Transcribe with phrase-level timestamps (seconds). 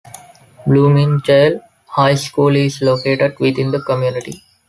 [0.65, 4.41] Bloomingdale High School is located within the community.